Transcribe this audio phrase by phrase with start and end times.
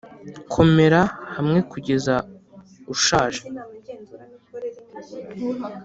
[0.53, 1.01] komera
[1.35, 2.15] hamwe kugeza
[2.93, 3.43] ushaje.